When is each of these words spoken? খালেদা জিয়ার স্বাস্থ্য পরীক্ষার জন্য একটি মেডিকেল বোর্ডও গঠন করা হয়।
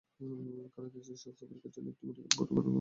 খালেদা 0.73 0.99
জিয়ার 1.05 1.19
স্বাস্থ্য 1.23 1.43
পরীক্ষার 1.43 1.71
জন্য 1.75 1.87
একটি 1.89 2.03
মেডিকেল 2.07 2.27
বোর্ডও 2.29 2.41
গঠন 2.41 2.55
করা 2.55 2.59
হয়। 2.59 2.69